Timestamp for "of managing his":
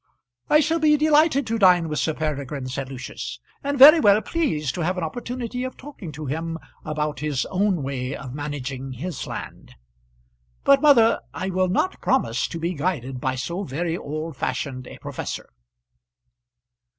8.15-9.27